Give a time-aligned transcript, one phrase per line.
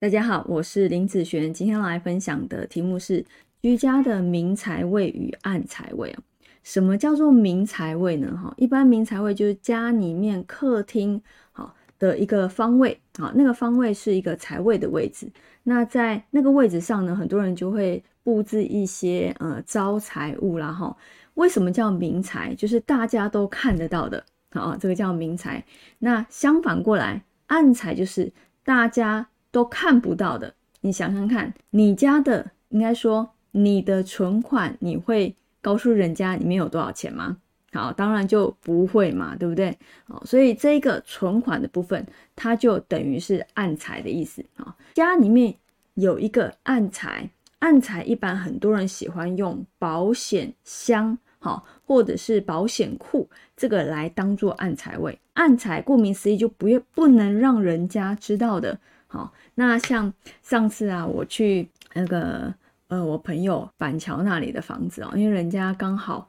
[0.00, 3.24] 大家好，我是林子璇，今天来分享的题目是
[3.60, 6.14] 居家的明财位与暗财位
[6.62, 8.38] 什么叫做明财位呢？
[8.40, 15.28] 哈，一般明财位就是家里面客厅好的一个方位啊，那个方位是一个财位的位置。
[15.64, 20.70] 那在那个位置上呢，很多人就会布置一些呃招财物啦。
[20.70, 20.96] 哈，
[21.34, 22.54] 为什么叫明财？
[22.54, 25.64] 就是大家都看得到的啊，这个叫明财。
[25.98, 29.26] 那相反过来，暗财就是大家。
[29.50, 37.38] 都看不到的，你想想看，你家的应该说你的存款，你会告诉人家里面有多少钱吗？
[37.72, 39.76] 好，当然就不会嘛，对不对？
[40.06, 44.74] 好，所以这个存款的部分，它就等于是暗财的意思啊。
[44.94, 45.54] 家里面
[45.94, 47.28] 有一个暗财，
[47.58, 55.18] 暗财一般很多人喜欢用保险箱，好，或者是保险库这个来当做暗财位。
[55.34, 58.78] 暗财顾名思义，就不不能让人家知道的。
[59.10, 60.12] 好，那像
[60.42, 62.54] 上次啊，我去那个
[62.88, 66.28] 呃，我朋友板桥那里的房子哦，因为人家刚好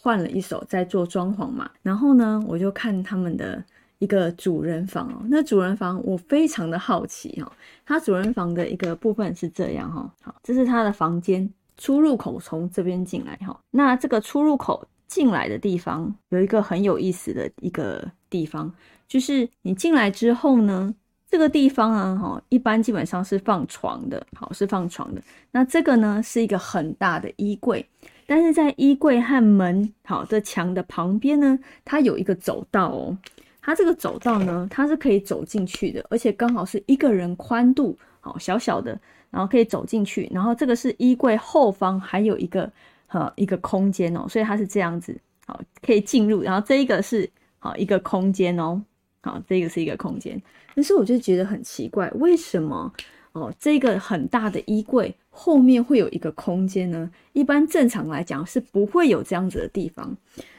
[0.00, 3.62] 换了一手在做装潢嘛，然后呢，我就看他们的
[3.98, 7.52] 一个主人房哦，那主人房我非常的好奇哈，
[7.84, 18.72] 他主人房的一个部分是这样哈，好，这是他的房间出入口从这边进来哈，那这个出入口进来的地方有一个很有意思的一个地方，
[19.08, 20.94] 就是你进来之后呢。
[21.32, 25.22] 这个地方啊，哈，一般基本上是放床的，好，是放床的。
[25.50, 27.88] 那这个呢，是一个很大的衣柜，
[28.26, 33.16] 但是在衣柜和门好的墙的旁边呢，它有一个走道哦。
[33.62, 40.30] 它这个走道呢，它是可以走进去的，而且刚好是一个人宽度，好小小的，然后可以走进去。
[40.34, 42.70] 然后这个是衣柜后方还有一个
[43.06, 46.42] 哈一个空间哦，所以它是这样子，好，可以进入。
[46.42, 47.26] 然后这一个是
[47.58, 48.82] 好一个空间哦。
[49.24, 50.42] 好，这个是一个空间，
[50.74, 52.92] 但是我就觉得很奇怪，为什么
[53.32, 57.08] 哦，这个很大的衣柜后面会有一个空间呢？
[57.32, 60.16] 一般正常来讲是不会有这样子的地方。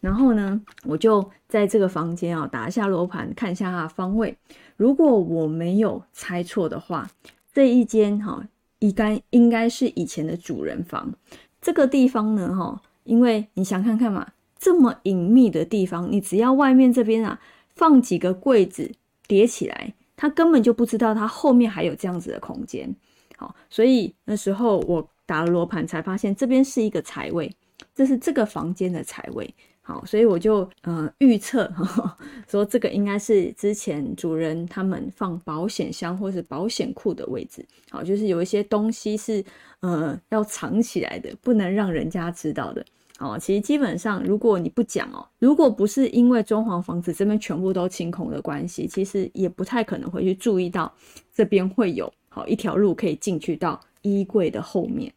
[0.00, 4.36] 然后呢，我就在这个房间啊打一下罗盘，看一下它的方位。
[4.76, 7.10] 如果我没有猜错的话，
[7.52, 8.46] 这一间哈
[8.78, 11.12] 应该应该是以前的主人房。
[11.60, 14.28] 这个地方呢，哈，因为你想看看嘛，
[14.58, 17.40] 这么隐秘的地方，你只要外面这边啊。
[17.74, 18.90] 放几个柜子
[19.26, 22.94] 叠起来，他根本就不知道他后面还有这样子的空间。
[23.36, 27.52] 好，所以那时候我打了罗盘才发现这边是一个财位，
[27.94, 29.52] 这是这个房间的财位。
[29.86, 31.70] 好，所以我就呃预测
[32.48, 37.62] 说这个应该是之前主人他们放保险箱或是保险库的位置。
[37.90, 39.44] 好，就是有一些东西是
[39.80, 42.82] 呃要藏起来的，不能让人家知道的。
[43.20, 50.92] 哦，其实基本上，如果你不讲哦，如果不是因为装潢房子这边全部都清空的关系，其实也不太可能会去注意到
[51.32, 55.12] 这边会有好一条路可以进去到衣柜的后面。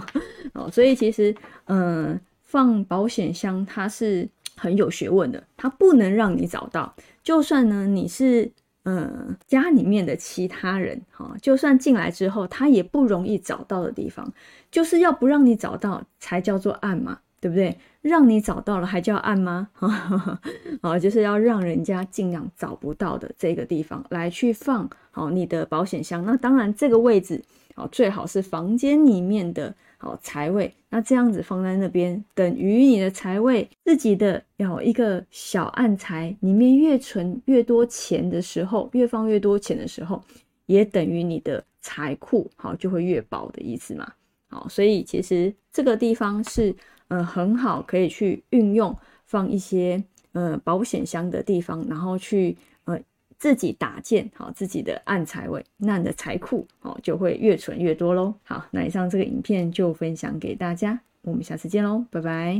[0.52, 6.94] 哦，所以其实，嗯，放保险箱它是很有学问的，它不能让你找到。
[7.22, 8.50] 就算呢你是
[8.84, 14.30] 嗯家里面的其他人，哈，就算进来之后，他也不容易找到的地方，
[14.70, 17.18] 就是要不让你找到才叫做暗嘛。
[17.40, 17.76] 对不对？
[18.00, 19.68] 让你找到了还叫暗吗？
[20.82, 26.24] 好，就是要让人家尽量找不到的这个地方来去放好你的保险箱。
[26.24, 27.42] 那当然，这个位置
[27.74, 30.72] 好最好是房间里面的好财位。
[30.88, 40.22] 那这样子放在那边，等于你的财位自己的有一个小暗财，里面越存越多钱的时候，越放越多钱的时候，
[40.66, 44.10] 也等于你的财库好就会越薄的意思嘛。
[44.48, 46.74] 好，所以其实这个地方是。
[47.08, 48.96] 呃，很好，可以去运用
[49.26, 50.02] 放一些
[50.32, 52.98] 呃保险箱的地方，然后去呃
[53.38, 58.32] 自己搭建好自己的暗财位，那你的财库哦就会越存越多喽。
[58.44, 62.56] 好，那以上这个影片就分享给大家，我们下次见喽，拜拜。